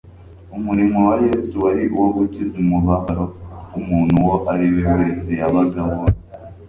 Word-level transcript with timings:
Umurimo 0.57 0.97
wa 1.07 1.15
Yesu 1.27 1.53
wari 1.63 1.83
uwo 1.95 2.09
gukiza 2.17 2.55
umubabaro 2.63 3.25
w'umuntu 3.71 4.13
uwo 4.21 4.35
ariwe 4.51 4.83
wese 4.97 5.29
yabaga 5.39 5.77
abonye 5.85 6.19